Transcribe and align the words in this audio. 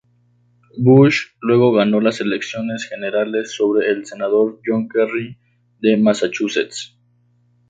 Bush 0.79 1.25
luego 1.41 1.73
ganó 1.73 2.01
las 2.01 2.21
elecciones 2.21 2.85
generales 2.85 3.53
sobre 3.55 3.87
el 3.91 4.03
Senador 4.07 4.59
John 4.65 4.89
Kerry 4.89 5.37
de 5.79 5.95
Massachusetts. 5.95 6.97